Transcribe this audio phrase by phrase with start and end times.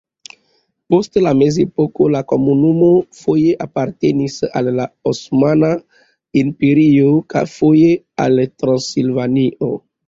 [0.93, 5.73] Post la mezepoko la komunumo foje apartenis al la Osmana
[6.45, 7.15] Imperio,
[7.59, 9.75] foje al Transilvanio.